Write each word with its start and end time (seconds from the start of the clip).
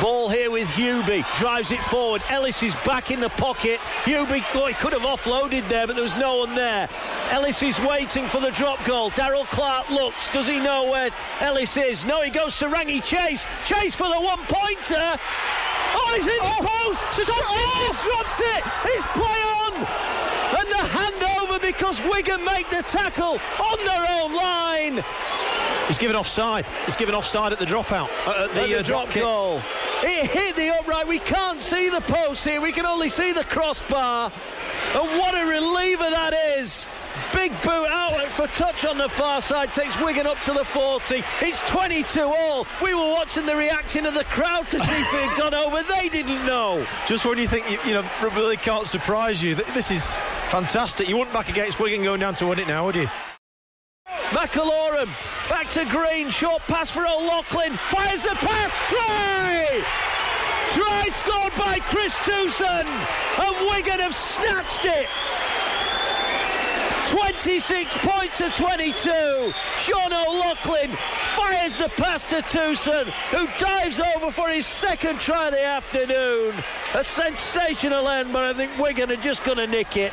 Ball 0.00 0.30
here 0.30 0.50
with 0.50 0.68
Huby. 0.68 1.24
Drives 1.36 1.72
it 1.72 1.80
forward. 1.84 2.22
Ellis 2.28 2.62
is 2.62 2.74
back 2.86 3.10
in 3.10 3.20
the 3.20 3.28
pocket. 3.30 3.78
Huby, 4.04 4.42
oh, 4.54 4.66
he 4.66 4.74
could 4.74 4.92
have 4.92 5.02
offloaded 5.02 5.68
there, 5.68 5.86
but 5.86 5.94
there 5.94 6.02
was 6.02 6.16
no 6.16 6.36
one 6.36 6.54
there. 6.54 6.88
Ellis 7.30 7.62
is 7.62 7.78
waiting 7.80 8.26
for 8.28 8.40
the 8.40 8.50
drop 8.52 8.82
goal. 8.86 9.10
Daryl 9.10 9.44
Clark 9.46 9.90
looks. 9.90 10.30
Does 10.30 10.46
he 10.46 10.58
know 10.58 10.90
where 10.90 11.10
Ellis 11.40 11.76
is? 11.76 12.06
No, 12.06 12.22
he 12.22 12.30
goes 12.30 12.58
to 12.58 12.66
Rangi 12.66 13.02
Chase. 13.02 13.46
Chase 13.66 13.94
for 13.94 14.08
the 14.08 14.20
one 14.20 14.40
pointer. 14.48 15.18
Oh, 15.92 16.12
he's 16.16 16.26
in 16.26 16.36
the 16.36 16.40
post. 16.40 17.04
Oh, 17.04 17.16
post. 17.16 17.28
Something 17.28 17.88
disrupt 17.88 18.40
it. 18.40 18.62
He's 18.88 19.04
play 19.12 19.40
on. 19.60 19.74
And 20.58 20.68
the 20.68 20.84
handover 20.96 21.60
because 21.60 22.00
Wigan 22.02 22.44
make 22.44 22.70
the 22.70 22.82
tackle 22.82 23.38
on 23.38 23.78
their 23.84 24.06
own 24.08 24.34
line. 24.34 25.04
He's 25.90 25.98
given 25.98 26.14
offside. 26.14 26.66
He's 26.86 26.94
given 26.94 27.16
offside 27.16 27.52
at 27.52 27.58
the 27.58 27.64
dropout. 27.66 28.10
Uh, 28.24 28.44
at 28.44 28.54
the, 28.54 28.60
At 28.60 28.68
the 28.68 28.78
uh, 28.78 28.82
drop 28.82 29.10
kick. 29.10 29.22
goal. 29.22 29.60
It 30.04 30.30
hit 30.30 30.54
the 30.54 30.68
upright. 30.68 31.08
We 31.08 31.18
can't 31.18 31.60
see 31.60 31.88
the 31.88 32.00
post 32.02 32.44
here. 32.44 32.60
We 32.60 32.70
can 32.70 32.86
only 32.86 33.10
see 33.10 33.32
the 33.32 33.42
crossbar. 33.42 34.30
And 34.94 35.18
what 35.18 35.34
a 35.34 35.44
reliever 35.44 36.08
that 36.08 36.32
is. 36.58 36.86
Big 37.34 37.50
boot 37.62 37.88
outlet 37.90 38.30
for 38.30 38.46
touch 38.46 38.84
on 38.84 38.98
the 38.98 39.08
far 39.08 39.42
side 39.42 39.74
takes 39.74 40.00
Wigan 40.00 40.28
up 40.28 40.40
to 40.42 40.52
the 40.52 40.64
40. 40.64 41.24
It's 41.40 41.60
22 41.62 42.22
all. 42.22 42.68
We 42.80 42.94
were 42.94 43.10
watching 43.10 43.44
the 43.44 43.56
reaction 43.56 44.06
of 44.06 44.14
the 44.14 44.22
crowd 44.26 44.70
to 44.70 44.78
see 44.78 44.92
if 44.92 45.12
it 45.12 45.28
had 45.28 45.36
gone 45.36 45.54
over. 45.54 45.82
They 45.82 46.08
didn't 46.08 46.46
know. 46.46 46.86
Just 47.08 47.24
when 47.24 47.36
you 47.36 47.48
think 47.48 47.68
you, 47.68 47.80
you 47.84 47.94
know 47.94 48.08
rugby 48.22 48.42
league 48.42 48.62
can't 48.62 48.86
surprise 48.86 49.42
you, 49.42 49.56
this 49.56 49.90
is 49.90 50.06
fantastic. 50.50 51.08
You 51.08 51.16
wouldn't 51.16 51.34
back 51.34 51.48
against 51.48 51.80
Wigan 51.80 52.04
going 52.04 52.20
down 52.20 52.36
to 52.36 52.46
win 52.46 52.60
it 52.60 52.68
now, 52.68 52.86
would 52.86 52.94
you? 52.94 53.08
McIlorum 54.30 55.08
back 55.48 55.68
to 55.70 55.84
Green. 55.86 56.30
Short 56.30 56.62
pass 56.62 56.88
for 56.88 57.04
O'Loughlin. 57.04 57.76
Fires 57.88 58.22
the 58.22 58.36
pass. 58.36 58.76
Try! 58.88 59.84
Try 60.70 61.08
scored 61.10 61.52
by 61.58 61.80
Chris 61.90 62.14
Tuson. 62.18 62.86
And 62.86 63.70
Wigan 63.70 63.98
have 63.98 64.14
snatched 64.14 64.84
it. 64.84 65.08
26 67.10 67.90
points 67.98 68.38
to 68.38 68.50
22. 68.50 69.52
Sean 69.82 70.12
O'Loughlin 70.12 70.96
fires 71.34 71.78
the 71.78 71.88
pass 71.96 72.28
to 72.28 72.36
Towson, 72.36 73.06
who 73.32 73.48
dives 73.58 73.98
over 73.98 74.30
for 74.30 74.48
his 74.48 74.64
second 74.64 75.18
try 75.18 75.48
of 75.48 75.54
the 75.54 75.64
afternoon. 75.64 76.54
A 76.94 77.02
sensational 77.02 78.08
end, 78.08 78.32
but 78.32 78.44
I 78.44 78.54
think 78.54 78.78
Wigan 78.78 79.10
are 79.10 79.16
just 79.16 79.42
going 79.42 79.58
to 79.58 79.66
nick 79.66 79.96
it. 79.96 80.12